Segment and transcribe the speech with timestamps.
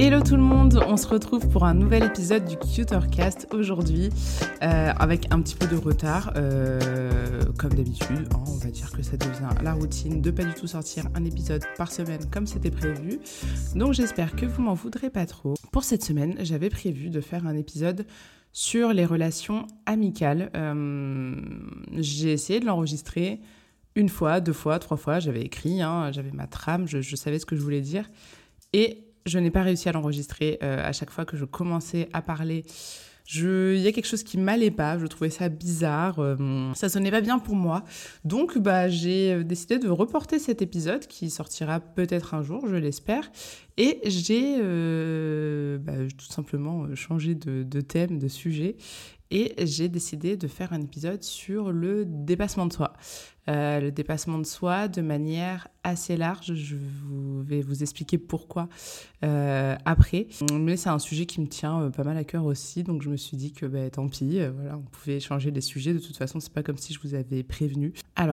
[0.00, 4.10] Hello tout le monde, on se retrouve pour un nouvel épisode du Cutercast aujourd'hui
[4.62, 8.28] euh, avec un petit peu de retard, euh, comme d'habitude.
[8.32, 11.24] Hein, on va dire que ça devient la routine de pas du tout sortir un
[11.24, 13.18] épisode par semaine comme c'était prévu.
[13.74, 15.54] Donc j'espère que vous m'en voudrez pas trop.
[15.72, 18.06] Pour cette semaine, j'avais prévu de faire un épisode
[18.52, 20.52] sur les relations amicales.
[20.54, 21.34] Euh,
[21.96, 23.40] J'ai essayé de l'enregistrer
[23.96, 25.18] une fois, deux fois, trois fois.
[25.18, 28.08] J'avais écrit, hein, j'avais ma trame, je, je savais ce que je voulais dire.
[28.72, 30.58] Et je n'ai pas réussi à l'enregistrer.
[30.62, 32.64] Euh, à chaque fois que je commençais à parler,
[33.34, 34.98] il y a quelque chose qui m'allait pas.
[34.98, 36.18] Je trouvais ça bizarre.
[36.18, 37.84] Euh, ça sonnait pas bien pour moi.
[38.24, 42.76] Donc, bah, j'ai euh, décidé de reporter cet épisode qui sortira peut-être un jour, je
[42.76, 43.30] l'espère.
[43.76, 44.56] Et j'ai
[45.78, 48.76] bah, tout simplement changé de thème, de sujet.
[49.30, 52.94] Et j'ai décidé de faire un épisode sur le dépassement de soi.
[53.48, 56.54] Euh, le dépassement de soi de manière assez large.
[56.54, 56.76] Je
[57.42, 58.68] vais vous expliquer pourquoi
[59.24, 60.28] euh, après.
[60.52, 63.10] Mais c'est un sujet qui me tient euh, pas mal à cœur aussi, donc je
[63.10, 65.94] me suis dit que bah, tant pis, voilà, on pouvait changer les sujets.
[65.94, 67.92] De toute façon, c'est pas comme si je vous avais prévenu.
[68.16, 68.32] Alors.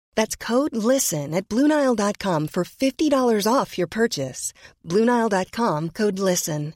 [0.15, 4.53] That's code LISTEN at Bluenile.com for $50 off your purchase.
[4.87, 6.73] Bluenile.com code LISTEN.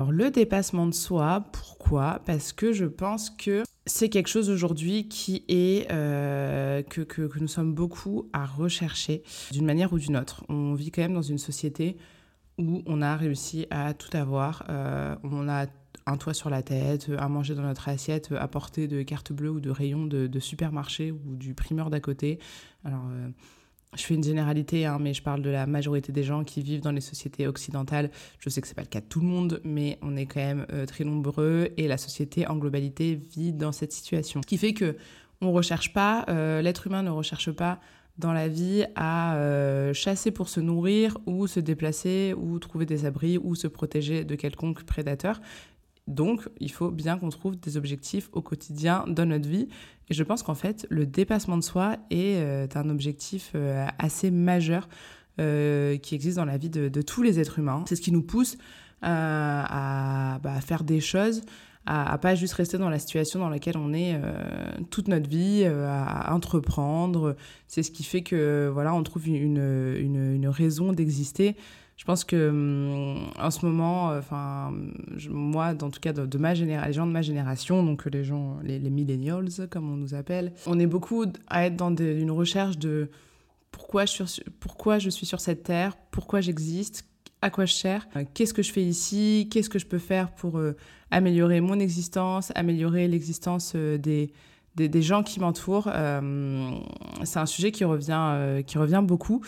[0.00, 2.22] Alors, le dépassement de soi, pourquoi?
[2.24, 5.92] Parce que je pense que c'est quelque chose aujourd'hui qui est.
[5.92, 10.42] Euh, que, que, que nous sommes beaucoup à rechercher d'une manière ou d'une autre.
[10.48, 11.98] On vit quand même dans une société
[12.56, 14.64] où on a réussi à tout avoir.
[14.70, 15.66] Euh, on a
[16.10, 19.50] un toit sur la tête, à manger dans notre assiette, à portée de carte bleue
[19.50, 22.38] ou de rayon de, supermarché ou du primeur d'à côté.
[22.84, 23.28] Alors, euh,
[23.96, 26.80] je fais une généralité, hein, mais je parle de la majorité des gens qui vivent
[26.80, 28.10] dans les sociétés occidentales.
[28.38, 30.40] Je sais que c'est pas le cas de tout le monde, mais on est quand
[30.40, 34.42] même euh, très nombreux et la société en globalité vit dans cette situation.
[34.42, 34.96] Ce qui fait que
[35.40, 37.80] on recherche pas, euh, l'être humain ne recherche pas
[38.18, 43.06] dans la vie à euh, chasser pour se nourrir ou se déplacer ou trouver des
[43.06, 45.40] abris ou se protéger de quelconque prédateur
[46.10, 49.68] Donc, il faut bien qu'on trouve des objectifs au quotidien dans notre vie.
[50.08, 54.32] Et je pense qu'en fait, le dépassement de soi est euh, un objectif euh, assez
[54.32, 54.88] majeur
[55.40, 57.84] euh, qui existe dans la vie de, tous les êtres humains.
[57.86, 58.58] C'est ce qui nous pousse
[59.02, 61.42] à, bah, faire des choses,
[61.86, 64.20] à, pas juste rester dans la situation dans laquelle on est
[64.90, 67.36] toute notre vie, à entreprendre.
[67.66, 71.56] C'est ce qui fait que voilà, on trouve une raison d'exister
[72.00, 74.72] je pense que hum, en ce moment, enfin,
[75.28, 78.56] moi, en tout cas, de, ma génération, les gens de ma génération, donc les gens,
[78.64, 83.10] les, millennials, comme on nous appelle, on est beaucoup à être dans une recherche de
[83.70, 87.04] pourquoi je, suis, pourquoi je suis sur cette terre, pourquoi j'existe,
[87.42, 90.34] à quoi je sers, euh, qu'est-ce que je fais ici, qu'est-ce que je peux faire
[90.34, 90.74] pour euh,
[91.10, 94.32] améliorer mon existence, améliorer l'existence euh, des,
[94.76, 95.88] des, gens qui m'entourent.
[95.92, 96.70] Euh,
[97.24, 99.42] c'est un sujet qui revient, euh, qui revient beaucoup.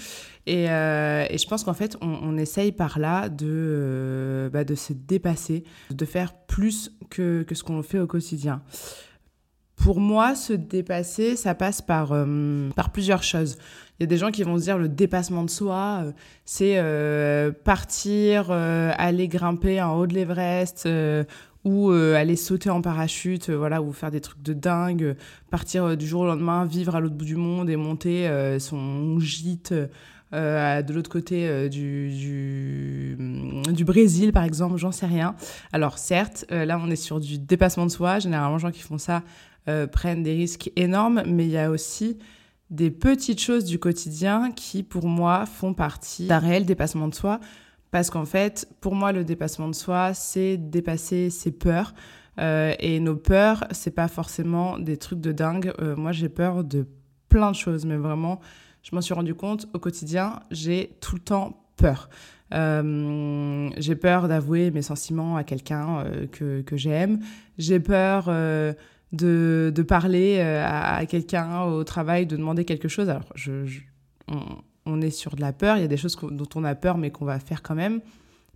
[0.46, 4.92] Et, euh, et je pense qu'en fait, on, essaye par là de, bah, de se
[4.92, 8.62] dépasser, de faire plus que, que ce qu'on fait au quotidien.
[9.76, 12.14] Pour moi, se dépasser, ça passe par,
[12.76, 13.58] par plusieurs choses.
[13.98, 16.04] Il y a des gens qui vont se dire le dépassement de soi,
[16.44, 16.80] c'est
[17.64, 20.88] partir, aller grimper en haut de l'Everest
[21.64, 25.16] ou euh, aller sauter en parachute, euh, voilà, ou faire des trucs de dingue,
[25.50, 28.28] partir euh, du jour au lendemain, vivre à l'autre bout du monde et monter
[28.58, 29.74] son gîte
[30.32, 33.16] de l'autre côté du, du,
[33.72, 35.34] du, Brésil, par exemple, j'en sais rien.
[35.72, 38.98] Alors certes, là on est sur du dépassement de soi, généralement les gens qui font
[38.98, 39.22] ça
[39.92, 42.18] prennent des risques énormes, mais il y a aussi
[42.70, 47.38] des petites choses du quotidien qui, pour moi, font partie d'un réel dépassement de soi.
[47.92, 51.94] Parce qu'en fait, pour moi, le dépassement de soi, c'est dépasser ses peurs.
[52.40, 55.72] Euh, et nos peurs, c'est pas forcément des trucs de dingue.
[55.78, 56.86] Euh, moi, j'ai peur de
[57.28, 58.40] plein de choses, mais vraiment,
[58.82, 62.08] je m'en suis rendu compte au quotidien, j'ai tout le temps peur.
[62.54, 67.20] Euh, j'ai peur d'avouer mes sentiments à quelqu'un que, j'aime.
[67.58, 68.30] J'ai peur
[69.12, 73.10] de, parler à, quelqu'un au travail, de demander quelque chose.
[73.10, 73.66] Alors, je,
[75.00, 77.10] est sur de la peur, il y a des choses dont on a peur mais
[77.10, 78.00] qu'on va faire quand même,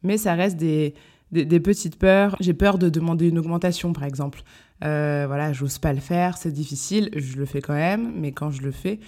[0.02, 0.94] mais ça reste des,
[1.32, 2.36] des, petites peurs.
[2.40, 4.42] J'ai peur de demander une augmentation par exemple.
[4.84, 8.50] Euh, voilà, j'ose pas le faire, c'est difficile, je le fais quand même, mais quand
[8.50, 9.00] je le fais,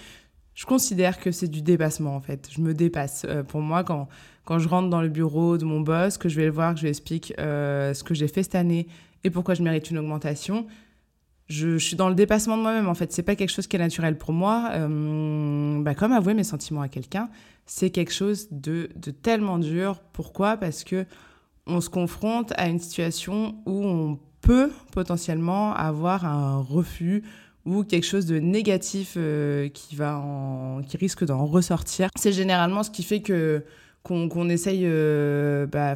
[0.55, 2.49] je considère que c'est du dépassement en fait.
[2.51, 3.25] Je me dépasse.
[3.29, 4.07] Euh, pour moi, quand,
[4.45, 6.79] quand je rentre dans le bureau de mon boss, que je vais le voir, que
[6.79, 8.87] je lui explique euh, ce que j'ai fait cette année
[9.23, 10.65] et pourquoi je mérite une augmentation,
[11.49, 13.11] je, suis dans le dépassement de moi-même en fait.
[13.11, 14.69] C'est pas quelque chose qui est naturel pour moi.
[14.73, 17.29] Euh, bah, comme avouer mes sentiments à quelqu'un,
[17.65, 20.01] c'est quelque chose de, de, tellement dur.
[20.13, 20.57] Pourquoi?
[20.57, 21.05] Parce que
[21.65, 27.23] on se confronte à une situation où on peut potentiellement avoir un refus
[27.65, 32.09] ou quelque chose de négatif euh, qui va en, qui risque d'en ressortir.
[32.15, 33.63] C'est généralement ce qui fait que
[34.01, 35.93] qu'on essaye, euh, bah,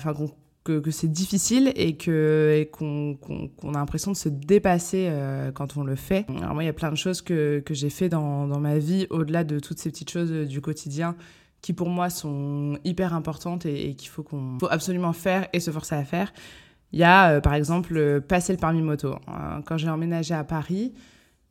[0.63, 3.17] que, c'est difficile et que qu'on
[3.69, 6.25] a l'impression de se dépasser euh, quand on le fait.
[6.37, 8.77] Alors moi, il y a plein de choses que, que j'ai fait dans, dans, ma
[8.77, 11.15] vie, au-delà de toutes ces petites choses euh, du quotidien
[11.61, 15.71] qui pour moi sont hyper importantes et, qu'il faut qu'on faut absolument faire et se
[15.71, 16.33] forcer à faire.
[16.91, 19.15] Il y a euh, par exemple passer le permis moto.
[19.65, 20.93] Quand j'ai emménagé à Paris,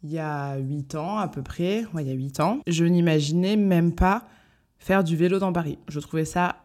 [0.03, 2.85] il y a 8 ans à peu près, ouais, il y a 8 ans, je
[2.85, 4.27] n'imaginais même pas
[4.79, 5.79] faire du vélo dans Paris.
[5.89, 6.57] Je trouvais ça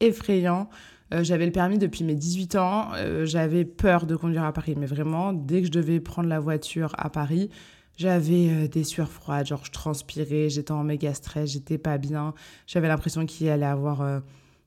[0.00, 0.68] effrayant.
[1.14, 2.88] Euh, j'avais le permis depuis mes 18 ans.
[2.94, 4.74] Euh, j'avais peur de conduire à Paris.
[4.76, 7.50] Mais vraiment, dès que je devais prendre la voiture à Paris,
[7.96, 9.46] j'avais euh, des sueurs froides.
[9.46, 12.34] Genre, je transpirais, j'étais en méga stress, j'étais pas bien.
[12.66, 14.02] J'avais l'impression qu'il allait avoir,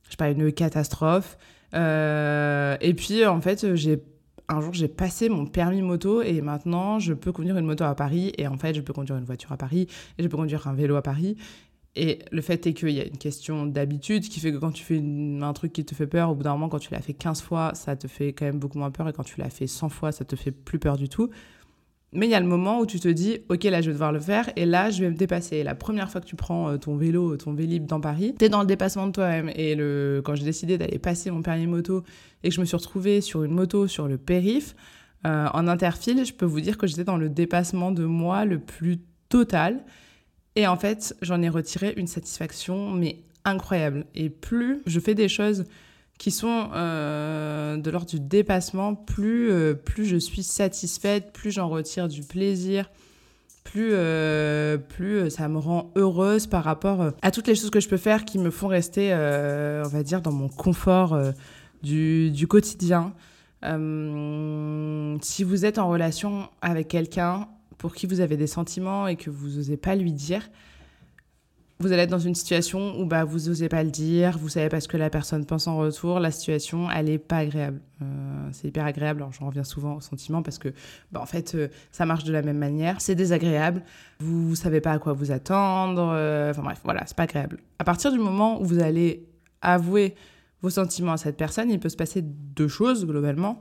[0.03, 1.37] je sais pas, une catastrophe.
[1.73, 4.01] et puis, en fait, j'ai
[4.49, 7.93] un jour, j'ai passé mon permis moto et maintenant, je peux conduire une moto à
[7.93, 8.33] Paris.
[8.37, 9.87] Et en fait, je peux conduire une voiture à Paris
[10.17, 11.37] et je peux conduire un vélo à Paris.
[12.01, 14.85] Et le fait est qu'il y a une question d'habitude qui fait que quand tu
[14.85, 15.03] fais
[15.41, 17.41] un truc qui te fait peur, au bout d'un moment, quand tu l'as fait 15
[17.41, 19.09] fois, ça te fait quand même beaucoup moins peur.
[19.09, 21.29] Et quand tu l'as fait 100 fois, ça te fait plus peur du tout.
[22.13, 24.13] Mais il y a le moment où tu te dis, OK, là, je vais devoir
[24.13, 24.49] le faire.
[24.55, 25.61] Et là, je vais me dépasser.
[25.61, 28.49] La première fois que tu prends euh, ton vélo, ton vélib dans Paris, tu es
[28.49, 29.51] dans le dépassement de toi-même.
[29.55, 30.21] Et le...
[30.23, 32.03] quand j'ai décidé d'aller passer mon permis moto
[32.43, 34.73] et que je me suis retrouvée sur une moto sur le périph',
[35.27, 38.59] euh, en interfile, je peux vous dire que j'étais dans le dépassement de moi le
[38.59, 39.83] plus total.
[40.59, 44.05] Et en fait, j'en ai retiré une satisfaction, mais incroyable.
[44.13, 45.63] Et plus je fais des choses
[46.17, 51.69] qui sont euh, de l'ordre du dépassement, plus, euh, plus je suis satisfaite, plus j'en
[51.69, 52.91] retire du plaisir,
[53.63, 57.87] plus, euh, plus ça me rend heureuse par rapport à toutes les choses que je
[57.87, 61.17] peux faire qui me font rester, on va dire, dans mon confort
[61.81, 63.13] du, du, quotidien.
[63.63, 67.47] si vous êtes en relation avec quelqu'un,
[67.79, 70.47] pour qui vous avez des sentiments et que vous n'osez pas lui dire,
[71.79, 74.67] vous allez être dans une situation où bah, vous n'osez pas le dire, vous savez
[74.67, 77.79] pas ce que la personne pense en retour, la situation, elle est pas agréable.
[78.01, 80.73] Euh, c'est hyper agréable, alors j'en reviens souvent au sentiment parce que,
[81.13, 82.99] bah, en fait, euh, ça marche de la même manière.
[82.99, 83.81] C'est désagréable,
[84.19, 87.59] vous, savez pas à quoi vous attendre, euh, enfin bref, voilà, c'est pas agréable.
[87.79, 89.25] À partir du moment où vous allez
[89.61, 90.15] avouer
[90.61, 93.57] vos sentiments à cette personne, il peut se passer deux choses globalement.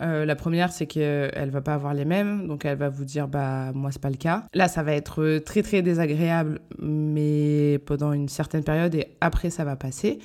[0.00, 3.28] Euh, la première, c'est qu'elle va pas avoir les mêmes, donc elle va vous dire
[3.28, 4.44] bah moi c'est pas le cas.
[4.52, 9.64] Là, ça va être très très désagréable, mais pendant une certaine période et après ça
[9.64, 10.18] va passer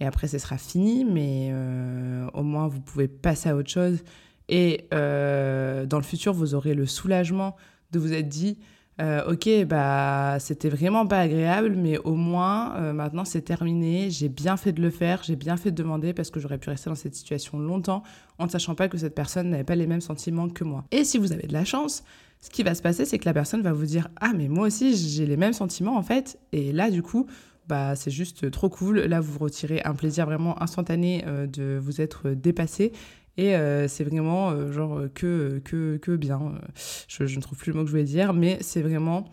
[0.00, 4.04] et après ce sera fini, mais euh, au moins vous pouvez passer à autre chose
[4.48, 7.56] et euh, dans le futur vous aurez le soulagement
[7.90, 8.58] de vous être dit
[9.00, 14.10] euh, ok, bah c'était vraiment pas agréable, mais au moins euh, maintenant c'est terminé.
[14.10, 16.68] J'ai bien fait de le faire, j'ai bien fait de demander parce que j'aurais pu
[16.70, 18.02] rester dans cette situation longtemps
[18.38, 20.84] en ne sachant pas que cette personne n'avait pas les mêmes sentiments que moi.
[20.90, 22.02] Et si vous avez de la chance,
[22.40, 24.66] ce qui va se passer, c'est que la personne va vous dire ah mais moi
[24.66, 26.38] aussi j'ai les mêmes sentiments en fait.
[26.52, 27.26] Et là du coup
[27.68, 29.00] bah c'est juste trop cool.
[29.00, 32.92] Là, vous retirez un plaisir vraiment instantané euh, de vous être dépassé
[33.38, 36.60] et euh, c'est vraiment euh, genre que, que, que bien.
[37.06, 39.26] Je, ne trouve plus le mot que je voulais dire, mais c'est vraiment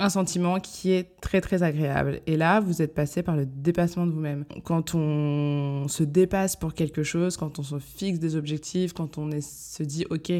[0.00, 2.20] un sentiment qui est très très agréable.
[2.26, 4.44] Et là, vous êtes passé par le dépassement de vous-même.
[4.64, 9.30] Quand on se dépasse pour quelque chose, quand on se fixe des objectifs, quand on
[9.40, 10.32] se dit, ok,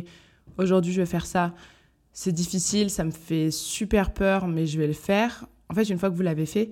[0.59, 1.55] aujourd'hui je vais faire ça,
[2.13, 5.47] c'est difficile, ça me fait super peur, mais je vais le faire.
[5.71, 6.71] En fait, une fois que vous l'avez fait,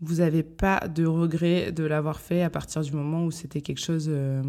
[0.00, 3.80] vous n'avez pas de regret de l'avoir fait à partir du moment où c'était quelque
[3.80, 4.06] chose...
[4.08, 4.42] Euh,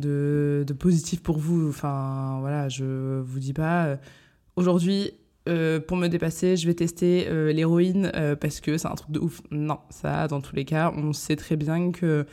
[0.00, 1.68] de, positif pour vous.
[1.68, 3.96] Enfin, voilà, je vous dis pas, euh,
[4.56, 5.12] aujourd'hui,
[5.48, 9.20] euh, pour me dépasser, je vais tester euh, l'héroïne parce que c'est un truc de
[9.20, 9.40] ouf.
[9.50, 12.26] Non, ça, dans tous les cas, on sait très bien que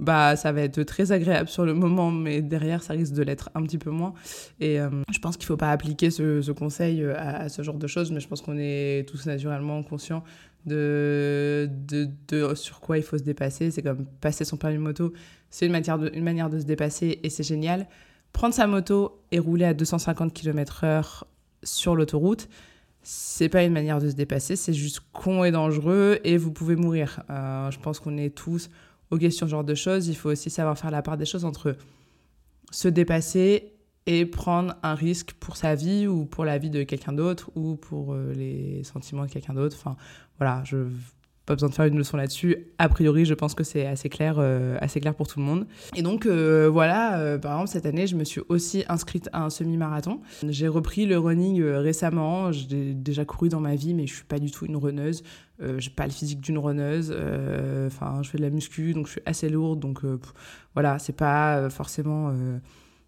[0.00, 3.50] bah ça va être très agréable sur le moment, mais derrière, ça risque de l'être
[3.54, 4.14] un petit peu moins.
[4.58, 8.20] Et je pense qu'il faut pas appliquer ce, conseil à, ce genre de choses, mais
[8.20, 10.24] je pense qu'on est tous naturellement conscients
[10.66, 13.70] de, de, de, sur quoi il faut se dépasser.
[13.70, 15.12] C'est comme passer son permis moto,
[15.50, 17.86] c'est une, de, une manière de se dépasser et c'est génial.
[18.32, 21.24] Prendre sa moto et rouler à 250 km/h
[21.62, 22.48] sur l'autoroute,
[23.02, 26.76] c'est pas une manière de se dépasser, c'est juste con et dangereux et vous pouvez
[26.76, 27.22] mourir.
[27.30, 28.70] Euh, je pense qu'on est tous
[29.10, 30.08] OK sur ce genre de choses.
[30.08, 31.76] Il faut aussi savoir faire la part des choses entre
[32.70, 33.71] se dépasser
[34.06, 37.76] et prendre un risque pour sa vie ou pour la vie de quelqu'un d'autre ou
[37.76, 39.76] pour euh, les sentiments de quelqu'un d'autre.
[39.78, 39.96] Enfin,
[40.38, 40.86] voilà, je
[41.44, 42.68] pas besoin de faire une leçon là-dessus.
[42.78, 45.66] A priori, je pense que c'est assez clair, euh, assez clair pour tout le monde.
[45.96, 49.50] Et donc euh, voilà, par exemple cette année, je me suis aussi inscrite à un
[49.50, 50.20] semi-marathon.
[50.48, 52.52] J'ai repris le running récemment.
[52.52, 55.24] J'ai déjà couru dans ma vie, mais je suis pas du tout une runneuse.
[55.78, 57.10] j'ai pas le physique d'une runneuse.
[57.88, 59.80] Enfin, je fais de la muscu, donc je suis assez lourde.
[59.80, 60.02] Donc
[60.74, 62.32] voilà, c'est pas forcément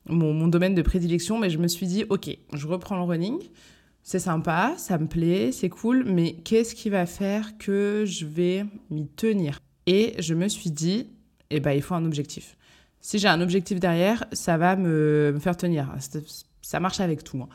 [0.06, 3.38] mon, domaine de prédilection, mais je me suis dit, ok, je reprends le running,
[4.02, 8.66] c'est sympa, ça me plaît, c'est cool, mais qu'est-ce qui va faire que je vais
[8.90, 9.58] m'y tenir?
[9.87, 11.08] Et je me suis dit,
[11.50, 12.56] eh ben, il faut un objectif.
[13.00, 15.94] Si j'ai un objectif derrière, ça va me, faire tenir.
[16.62, 17.38] Ça marche avec tout.
[17.42, 17.49] Hein.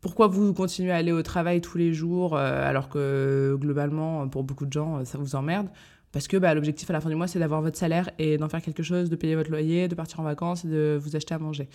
[0.00, 4.44] Pourquoi vous continuez à aller au travail tous les jours euh, alors que globalement, pour
[4.44, 5.68] beaucoup de gens, ça vous emmerde?
[6.14, 8.48] Parce que bah, l'objectif à la fin du mois, c'est d'avoir votre salaire et d'en
[8.48, 11.34] faire quelque chose, de payer votre loyer, de partir en vacances et de vous acheter
[11.34, 11.68] à manger.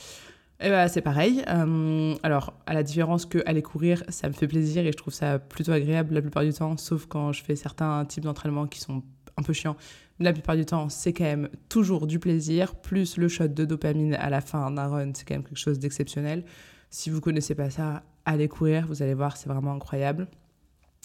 [0.61, 1.43] Et bah, c'est pareil.
[1.49, 5.13] Euh, alors, à la différence que aller courir, ça me fait plaisir et je trouve
[5.13, 8.79] ça plutôt agréable la plupart du temps, sauf quand je fais certains types d'entraînement qui
[8.79, 9.03] sont
[9.35, 9.75] un peu chiants.
[10.21, 14.15] La plupart du temps, c'est quand même toujours du plaisir, plus le shot de dopamine
[14.15, 16.45] à la fin d'un run, c'est quand même quelque chose d'exceptionnel.
[16.89, 20.29] Si vous connaissez pas ça, allez courir, vous allez voir, c'est vraiment incroyable.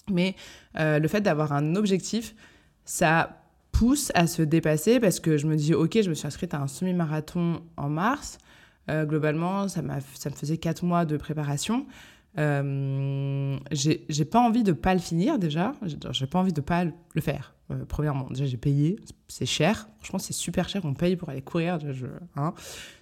[0.08, 0.36] Mais
[0.78, 2.36] euh, le fait d'avoir un objectif,
[2.84, 3.40] ça
[3.72, 6.60] pousse à se dépasser parce que je me dis, ok, je me suis inscrite à
[6.60, 8.38] un semi-marathon en mars.
[8.90, 9.82] Euh, globalement, ça,
[10.14, 11.86] ça me faisait quatre mois de préparation.
[12.38, 15.72] Euh, j'ai pas envie de pas le finir déjà.
[16.10, 17.54] J'ai pas envie de pas le faire.
[17.70, 18.96] Euh, premièrement, déjà j'ai payé,
[19.28, 19.88] c'est cher.
[19.98, 20.82] Franchement, c'est super cher.
[20.84, 21.78] On paye pour aller courir.
[22.36, 22.54] Hein.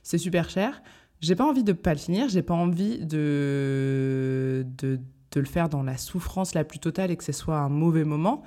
[0.02, 0.82] C'est super cher.
[1.20, 2.28] J'ai pas envie de pas le finir.
[2.28, 5.00] J'ai pas envie de, de,
[5.32, 8.04] de le faire dans la souffrance la plus totale et que ce soit un mauvais
[8.04, 8.42] moment.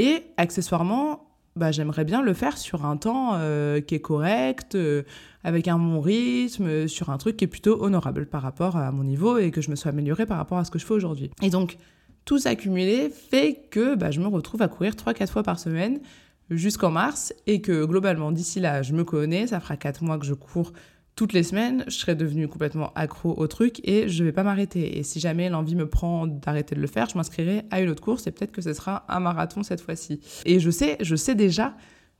[0.00, 5.02] Et accessoirement, bah, j'aimerais bien le faire sur un temps euh, qui est correct, euh,
[5.44, 9.04] avec un bon rythme, sur un truc qui est plutôt honorable par rapport à mon
[9.04, 11.30] niveau et que je me sois améliorée par rapport à ce que je fais aujourd'hui.
[11.42, 11.76] Et donc,
[12.24, 16.00] tout s'accumuler fait que bah, je me retrouve à courir 3-4 fois par semaine
[16.48, 20.24] jusqu'en mars et que globalement, d'ici là, je me connais, ça fera 4 mois que
[20.24, 20.72] je cours
[21.16, 24.98] toutes les semaines, je serai devenue complètement accro au truc et je vais pas m'arrêter.
[24.98, 28.02] Et si jamais l'envie me prend d'arrêter de le faire, je m'inscrirai à une autre
[28.02, 30.20] course et peut-être que ce sera un marathon cette fois-ci.
[30.46, 31.76] Et je sais, je sais déjà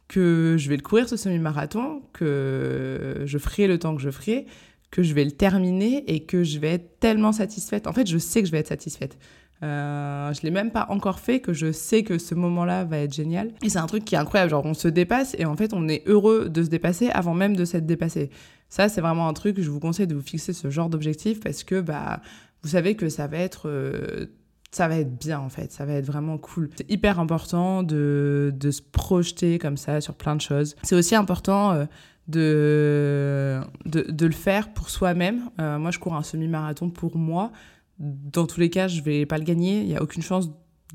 [0.09, 4.47] que je vais le courir ce semi-marathon, que je ferai le temps que je ferai,
[4.91, 7.87] que je vais le terminer et que je vais être tellement satisfaite.
[7.87, 9.17] En fait, je sais que je vais être satisfaite.
[9.63, 13.15] Euh, je l'ai même pas encore fait, que je sais que ce moment-là va être
[13.15, 13.53] génial.
[13.63, 15.87] Et c'est un truc qui est incroyable, genre on se dépasse et en fait on
[15.89, 18.31] est heureux de se dépasser avant même de s'être dépassé.
[18.71, 21.65] Ça c'est vraiment un truc je vous conseille de vous fixer ce genre d'objectif parce
[21.65, 22.21] que bah
[22.63, 24.27] vous savez que ça va être euh,
[24.71, 26.71] ça va être bien en fait, ça va être vraiment cool.
[26.77, 30.77] C'est hyper important de, de, se projeter comme ça sur plein de choses.
[30.83, 31.85] C'est aussi important euh,
[32.29, 35.51] de, de, le faire pour soi-même.
[35.61, 37.51] Euh, moi je cours un semi-marathon pour moi.
[37.99, 39.81] Dans tous les cas, je vais pas le gagner.
[39.81, 40.51] Il y a aucune chance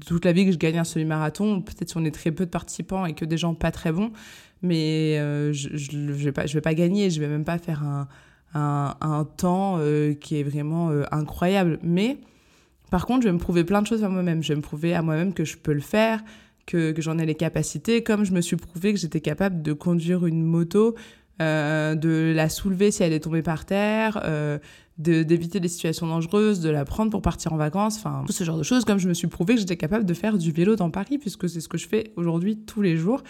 [0.06, 1.62] toute la vie que je gagne un semi-marathon.
[1.62, 4.12] Peut-être si on est très peu de participants et que des gens pas très bons.
[4.62, 7.10] Mais euh, je, je, je, vais pas, gagner.
[7.10, 8.08] Je vais même pas faire un,
[8.54, 9.80] un, temps
[10.20, 11.80] qui est vraiment incroyable.
[11.84, 12.18] Mais
[12.90, 14.42] par contre, je vais me prouver plein de choses à moi-même.
[14.44, 16.24] Je vais me prouver à moi-même que je peux le faire,
[16.66, 20.25] que j'en ai les capacités, comme je me suis prouvé que j'étais capable de conduire
[20.25, 20.96] une moto,
[21.42, 24.58] euh, de la soulever si elle est tombée par terre, euh,
[24.98, 28.58] d'éviter des situations dangereuses, de la prendre pour partir en vacances, enfin tout ce genre
[28.58, 30.89] de choses, comme je me suis prouvé que j'étais capable de faire du vélo dans
[30.89, 33.22] Paris, puisque c'est ce que je fais aujourd'hui tous les jours.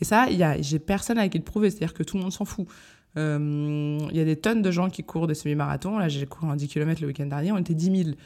[0.00, 0.28] Et ça,
[0.60, 2.66] j'ai personne à qui le prouver, c'est-à-dire que tout le monde s'en fout.
[3.16, 5.98] Euh, il y a des tonnes de gens qui courent des semi-marathons.
[5.98, 8.16] Là, j'ai couru un 10 km le week-end dernier, on était 10 000.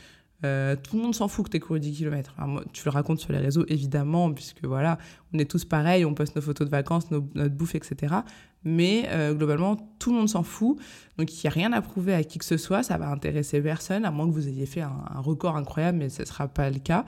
[0.45, 2.35] Euh, tout le monde s'en fout que tu aies couru 10 km.
[2.73, 4.99] tu le racontes sur les réseaux, évidemment, puisque voilà,
[5.33, 8.17] on est tous pareils, on poste nos photos de vacances, notre bouffe, etc.
[8.63, 10.79] Mais euh, globalement, tout le monde s'en fout.
[11.17, 12.83] Donc, il n'y a rien à prouver à qui que ce soit.
[12.83, 16.23] Ça va intéresser personne, à moins que vous ayez fait un, record incroyable, mais ce
[16.23, 17.07] ne sera pas le cas.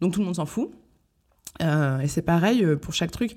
[0.00, 0.70] Donc, tout le monde s'en fout.
[1.62, 3.36] Euh, et c'est pareil pour chaque truc.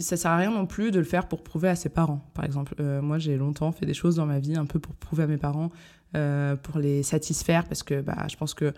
[0.00, 2.44] Ça sert à rien non plus de le faire pour prouver à ses parents, par
[2.44, 2.74] exemple.
[3.02, 5.36] moi, j'ai longtemps fait des choses dans ma vie un peu pour prouver à mes
[5.36, 5.70] parents
[6.14, 8.72] euh, pour les satisfaire parce que bah, je pense que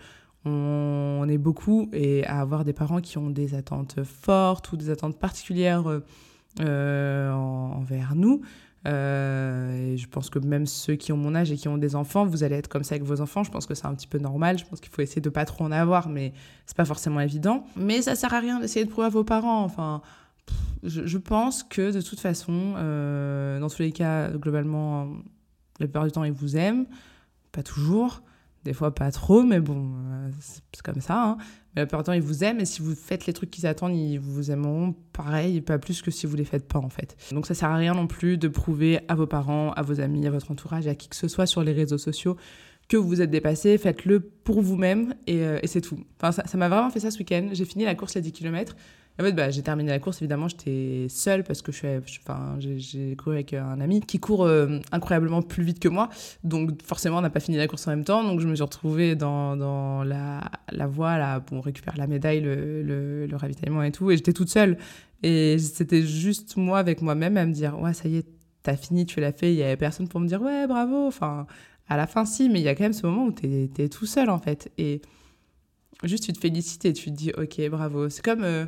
[0.45, 4.89] on, est beaucoup et à avoir des parents qui ont des attentes fortes ou des
[4.89, 5.83] attentes particulières
[6.59, 8.41] euh, envers nous.
[8.87, 11.95] Euh, et je pense que même ceux qui ont mon âge et qui ont des
[11.95, 13.43] enfants, vous allez être comme ça avec vos enfants.
[13.43, 14.57] Je pense que c'est un petit peu normal.
[14.57, 16.33] Je pense qu'il faut essayer de pas trop en avoir, mais
[16.65, 17.65] c'est pas forcément évident.
[17.75, 19.63] Mais ça sert à rien d'essayer de prouver à vos parents.
[19.63, 20.01] Enfin,
[20.83, 25.07] je, pense que de toute façon, euh, dans tous les cas, globalement,
[25.79, 26.85] la plupart du temps, ils vous aiment.
[27.51, 28.21] Pas toujours,
[28.63, 31.23] des fois pas trop, mais bon, euh, c'est comme ça.
[31.23, 31.37] Hein.
[31.75, 34.51] Mais la ils vous aiment et si vous faites les trucs qu'ils attendent, ils vous
[34.51, 37.15] aimeront pareil, pas plus que si vous les faites pas en fait.
[37.31, 40.25] Donc ça sert à rien non plus de prouver à vos parents, à vos amis,
[40.25, 42.37] à votre entourage, à qui que ce soit sur les réseaux sociaux
[42.89, 45.99] que vous vous êtes dépassé, faites-le pour vous-même et, euh, c'est tout.
[46.19, 47.49] Enfin, ça m'a vraiment fait ça ce week-end.
[47.53, 48.75] J'ai fini la course les 10 km
[49.19, 51.87] en fait, bah, j'ai terminé la course, évidemment, j'étais seule parce que je suis,
[52.23, 56.09] enfin, j'ai couru avec un ami qui court euh, incroyablement plus vite que moi.
[56.45, 58.23] Donc, forcément, on n'a pas fini la course en même temps.
[58.23, 62.39] Donc, je me suis retrouvée dans, dans la, la voie, là, on récupère la médaille,
[62.39, 64.09] le, le, ravitaillement et tout.
[64.09, 64.77] Et j'étais toute seule.
[65.21, 68.27] Et c'était juste moi avec moi-même à me dire, ouais, ça y est,
[68.63, 69.51] t'as fini, tu l'as fait.
[69.51, 71.07] Il y avait personne pour me dire, ouais, bravo.
[71.07, 71.45] Enfin,
[71.89, 73.89] à la fin, si, mais il y a quand même ce moment où t'es es
[73.89, 74.71] tout seul, en fait.
[74.77, 75.01] Et
[76.05, 78.07] juste, tu te félicites et tu te dis, ok, bravo.
[78.07, 78.45] C'est comme.
[78.45, 78.65] Euh,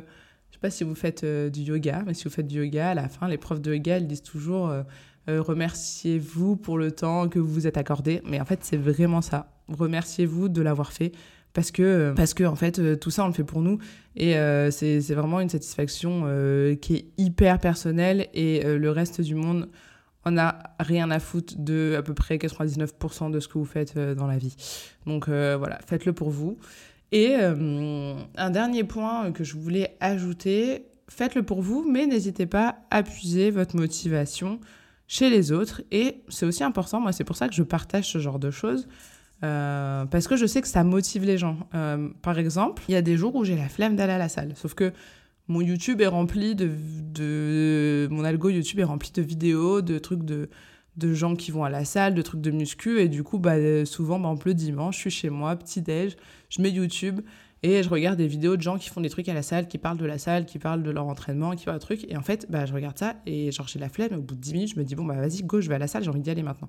[0.52, 2.90] je sais pas si vous faites euh, du yoga, mais si vous faites du yoga,
[2.90, 4.82] à la fin, les profs de yoga, ils disent toujours euh,
[5.30, 8.20] euh, remerciez-vous pour le temps que vous vous êtes accordé.
[8.26, 9.50] Mais en fait, c'est vraiment ça.
[9.68, 11.12] Remerciez-vous de l'avoir fait.
[11.54, 13.78] Parce que, parce que, en fait, tout ça, on le fait pour nous.
[14.16, 14.34] Et
[14.70, 16.22] c'est vraiment une satisfaction
[16.80, 18.28] qui est hyper personnelle.
[18.32, 19.68] Et le reste du monde,
[20.24, 23.98] on n'a rien à foutre de à peu près 99% de ce que vous faites
[23.98, 24.56] dans la vie.
[25.04, 26.56] Donc voilà, faites-le pour vous.
[27.12, 32.78] Et euh, un dernier point que je voulais ajouter, faites-le pour vous, mais n'hésitez pas
[32.90, 34.58] à puiser votre motivation
[35.06, 35.82] chez les autres.
[35.90, 38.88] Et c'est aussi important, moi c'est pour ça que je partage ce genre de choses,
[39.44, 41.58] euh, parce que je sais que ça motive les gens.
[41.74, 44.30] Euh, par exemple, il y a des jours où j'ai la flemme d'aller à la
[44.30, 44.90] salle, sauf que
[45.48, 46.70] mon YouTube est rempli de,
[47.12, 50.48] de, Mon algo YouTube est rempli de vidéos, de trucs de
[50.96, 53.00] de gens qui vont à la salle, de trucs de muscu.
[53.00, 56.16] Et du coup, bah, souvent, bah, le dimanche, je suis chez moi, petit-déj,
[56.48, 57.20] je mets YouTube
[57.64, 59.78] et je regarde des vidéos de gens qui font des trucs à la salle, qui
[59.78, 62.10] parlent de la salle, qui parlent de leur entraînement, qui parlent de trucs.
[62.10, 64.14] Et en fait, bah, je regarde ça et genre j'ai la flemme.
[64.14, 65.78] Au bout de 10 minutes, je me dis, bon, bah vas-y, go, je vais à
[65.78, 66.68] la salle, j'ai envie d'y aller maintenant.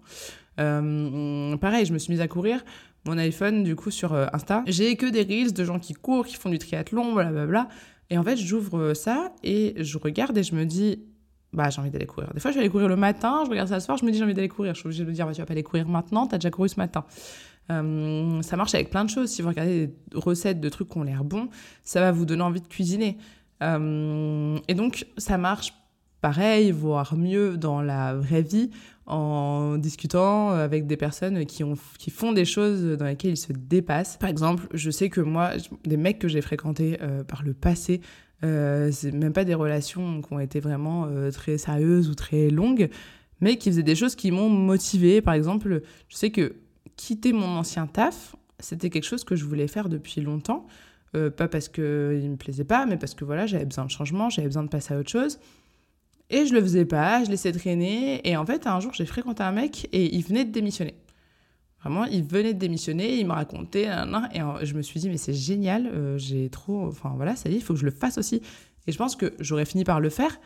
[0.60, 2.64] Euh, pareil, je me suis mise à courir.
[3.06, 6.28] Mon iPhone, du coup, sur euh, Insta, j'ai que des reels de gens qui courent,
[6.28, 7.70] qui font du triathlon, blablabla.
[8.12, 11.00] Et en fait, j'ouvre ça et je regarde et je me dis,
[11.54, 12.32] bah, j'ai envie d'aller courir.
[12.34, 14.12] Des fois, je vais aller courir le matin, je regarde ça le soir, je me
[14.12, 14.74] dis j'ai envie d'aller courir.
[14.74, 16.38] Je suis obligée de me dire, bah, tu vas pas aller courir maintenant, tu as
[16.38, 17.06] déjà couru ce matin.
[17.72, 19.30] Euh, ça marche avec plein de choses.
[19.30, 21.48] Si vous regardez des recettes de trucs qui ont l'air bons,
[21.84, 23.18] ça va vous donner envie de cuisiner.
[23.62, 25.74] Euh, et donc, ça marche
[26.22, 28.70] pareil, voire mieux dans la vraie vie,
[29.06, 33.52] en discutant avec des personnes qui, ont, qui font des choses dans lesquelles ils se
[33.52, 34.18] dépassent.
[34.18, 35.52] Par exemple, je sais que moi,
[35.84, 38.02] des mecs que j'ai fréquentés euh, par le passé,
[38.44, 42.50] euh, c'est même pas des relations qui ont été vraiment euh, très sérieuses ou très
[42.50, 42.90] longues,
[43.40, 45.22] mais qui faisaient des choses qui m'ont motivée.
[45.22, 46.56] Par exemple, je sais que
[46.96, 50.68] quitter mon ancien taf, c'était quelque chose que je voulais faire depuis longtemps.
[51.16, 53.92] Euh, pas parce qu'il ne me plaisait pas, mais parce que voilà, j'avais besoin de
[53.92, 55.40] changement, j'avais besoin de passer à autre chose.
[56.30, 58.28] Et je le faisais pas, je laissais traîner.
[58.28, 60.96] Et en fait, un jour, j'ai fréquenté un mec et il venait de démissionner.
[61.84, 63.88] Vraiment, il venait de démissionner, il me racontait,
[64.34, 66.88] et je me suis dit, mais c'est génial, euh, j'ai trop.
[66.88, 68.42] Enfin voilà, ça y est, il faut que je le fasse aussi.
[68.88, 70.40] Et je pense que j'aurais fini par le faire,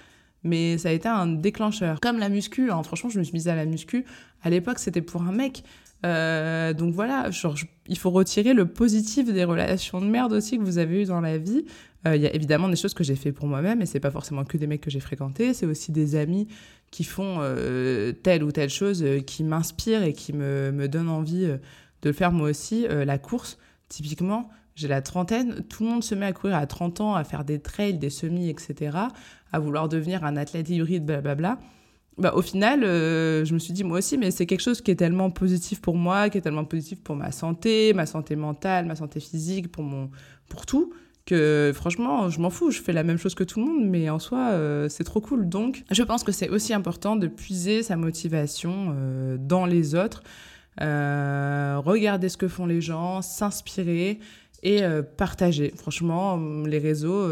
[0.44, 2.00] mais ça a été un déclencheur.
[2.00, 4.04] Comme la muscu, hein, franchement, je me suis mise à la muscu.
[4.42, 5.64] À l'époque, c'était pour un mec.
[6.06, 7.30] Euh, donc voilà,
[7.88, 11.22] il faut retirer le positif des relations de merde aussi que vous avez eues dans
[11.22, 11.66] la vie.
[12.08, 14.12] Euh, il y a évidemment des choses que j'ai fait pour moi-même, et c'est pas
[14.12, 16.48] forcément que des mecs que j'ai fréquentés, c'est aussi des amis
[16.92, 21.46] qui font euh, telle ou telle chose qui m'inspirent et qui me, me donnent envie
[21.46, 21.60] de
[22.10, 22.88] le faire moi aussi.
[22.88, 23.58] la course,
[23.90, 27.24] typiquement, j'ai la trentaine, tout le monde se met à courir à 30 ans, à
[27.24, 28.98] faire des trails, des semis, etc.,
[29.52, 31.60] à vouloir devenir un athlète hybride, blablabla
[32.18, 34.90] bah, au final, euh, je me suis dit moi aussi, mais c'est quelque chose qui
[34.90, 38.86] est tellement positif pour moi, qui est tellement positif pour ma santé, ma santé mentale,
[38.86, 40.10] ma santé physique, pour, mon,
[40.50, 40.94] pour tout,
[41.28, 44.10] que franchement, je m'en fous, je fais la même chose que tout le monde, mais
[44.10, 45.48] en soi, euh, c'est trop cool.
[45.48, 50.24] Donc, je pense que c'est aussi important de puiser sa motivation euh, dans les autres,
[50.80, 54.20] regarder ce que font les gens, s'inspirer
[54.64, 54.82] et
[55.18, 55.74] partager.
[55.76, 57.28] Franchement, les réseaux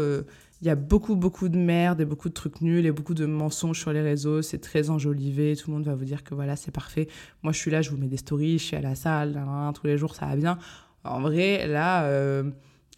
[0.62, 3.26] il y a beaucoup, beaucoup de merde et beaucoup de trucs nuls et beaucoup de
[3.26, 4.40] mensonges sur les réseaux.
[4.40, 5.54] C'est très enjolivé.
[5.54, 7.08] Tout le monde va vous dire que voilà, c'est parfait.
[7.42, 9.42] Moi, je suis là, je vous mets des stories, je suis à la salle,
[9.74, 10.58] tous les jours, ça va bien.
[11.04, 12.50] En vrai, là, euh,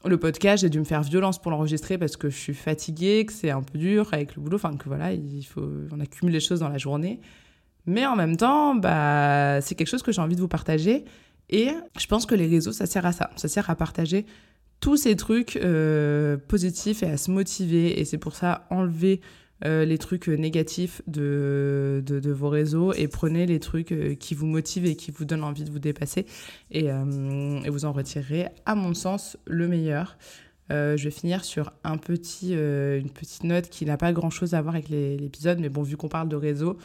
[0.04, 3.32] le podcast, j'ai dû me faire violence pour l'enregistrer parce que je suis fatiguée, que
[3.32, 4.56] c'est un peu dur avec le boulot.
[4.56, 7.20] Enfin, que voilà, il faut, on accumule les choses dans la journée.
[7.86, 11.04] Mais en même temps, bah, c'est quelque chose que j'ai envie de vous partager.
[11.50, 13.30] Et je pense que les réseaux, ça sert à ça.
[13.36, 14.26] Ça sert à partager
[14.80, 17.98] tous ces trucs euh, positifs et à se motiver.
[17.98, 19.20] Et c'est pour ça, enlevez
[19.64, 24.46] euh, les trucs négatifs de, de, vos réseaux et prenez les trucs euh, qui vous
[24.46, 26.26] motivent et qui vous donnent envie de vous dépasser.
[26.70, 30.18] Et, et vous en retirerez, à mon sens, le meilleur.
[30.70, 34.74] je vais finir sur un petit, une petite note qui n'a pas grand-chose à voir
[34.74, 36.76] avec l'épisode, mais bon, vu qu'on parle de réseaux,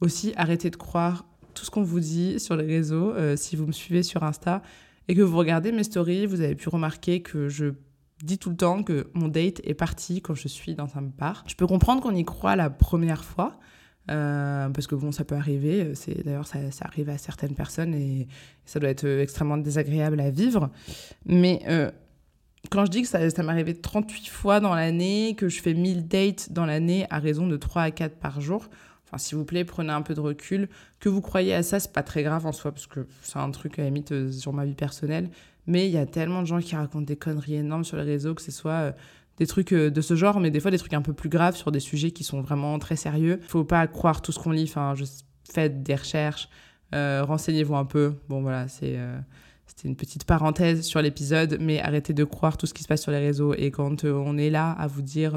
[0.00, 3.12] aussi arrêtez de croire tout ce qu'on vous dit sur les réseaux.
[3.36, 4.62] si vous me suivez sur Insta,
[5.08, 7.66] et que vous regardez mes stories, vous avez pu remarquer que je
[8.22, 11.44] dis tout le temps que mon date est parti quand je suis dans un bar.
[11.46, 13.58] Je peux comprendre qu'on y croit la première fois,
[14.10, 15.94] euh, parce que bon, ça peut arriver.
[15.94, 18.28] C'est d'ailleurs ça, arrive à certaines personnes et,
[18.64, 20.70] ça doit être extrêmement désagréable à vivre.
[21.24, 21.90] Mais euh,
[22.70, 26.08] quand je dis que ça, m'est arrivé 38 fois dans l'année, que je fais 1000
[26.08, 28.68] dates dans l'année à raison de 3 à 4 par jour,
[29.06, 30.68] Enfin, s'il vous plaît, prenez un peu de recul.
[30.98, 33.50] Que vous croyez à ça, c'est pas très grave en soi, parce que c'est un
[33.50, 35.30] truc à la limite euh, sur ma vie personnelle.
[35.66, 38.34] Mais il y a tellement de gens qui racontent des conneries énormes sur les réseaux,
[38.34, 38.92] que ce soit euh,
[39.38, 41.56] des trucs euh, de ce genre, mais des fois des trucs un peu plus graves
[41.56, 43.40] sur des sujets qui sont vraiment très sérieux.
[43.48, 44.64] Faut pas croire tout ce qu'on lit.
[44.64, 44.94] Enfin,
[45.50, 46.48] faites des recherches,
[46.92, 48.14] renseignez-vous un peu.
[48.28, 48.98] Bon, voilà, c'est.
[49.68, 53.02] C'était une petite parenthèse sur l'épisode, mais arrêtez de croire tout ce qui se passe
[53.02, 53.52] sur les réseaux.
[53.52, 55.34] Et quand on est là à vous dire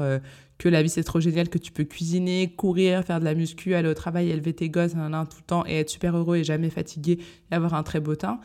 [0.60, 3.74] que la vie c'est trop génial, que tu peux cuisiner, courir, faire de la muscu,
[3.74, 6.44] aller au travail, élever tes gosses un, tout le temps et être super heureux et
[6.44, 7.18] jamais fatigué
[7.50, 8.40] et avoir un très beau teint,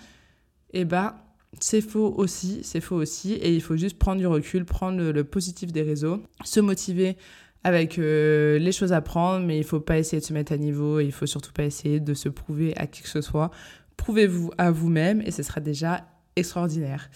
[0.71, 1.13] eh ben
[1.59, 5.23] c'est faux aussi, c'est faux aussi et il faut juste prendre du recul, prendre le,
[5.23, 7.17] positif des réseaux, se motiver
[7.63, 10.57] avec euh, les choses à prendre, mais il faut pas essayer de se mettre à
[10.57, 13.49] niveau, et il faut surtout pas essayer de se prouver à qui que ce soit.
[13.97, 17.09] Prouvez-vous à vous-même et ce sera déjà extraordinaire.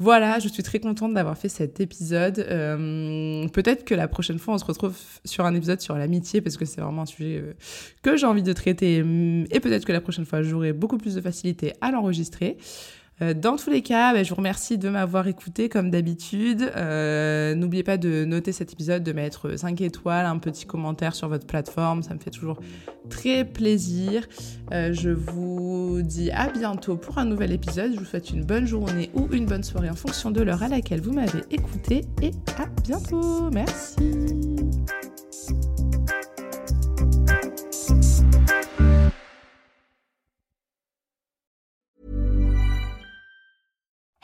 [0.00, 2.38] Voilà, je suis très contente d'avoir fait cet épisode.
[2.38, 6.56] Euh, peut-être que la prochaine fois, on se retrouve sur un épisode sur l'amitié, parce
[6.56, 7.54] que c'est vraiment un sujet euh,
[8.02, 8.98] que j'ai envie de traiter.
[8.98, 12.56] Et peut-être que la prochaine fois, j'aurai beaucoup plus de facilité à l'enregistrer.
[13.20, 16.70] Euh, dans tous les cas, bah, je vous remercie de m'avoir écouté comme d'habitude.
[16.76, 21.28] Euh, n'oubliez pas de noter cet épisode, de mettre 5 étoiles, un petit commentaire sur
[21.28, 22.02] votre plateforme.
[22.02, 22.60] Ça me fait toujours
[23.10, 24.26] très plaisir.
[24.72, 27.92] Euh, je vous dis à bientôt pour un nouvel épisode.
[27.94, 30.68] Je vous souhaite une bonne journée ou une bonne soirée en fonction de l'heure à
[30.68, 32.02] laquelle vous m'avez écouté.
[32.22, 33.50] Et à bientôt.
[33.50, 33.96] Merci.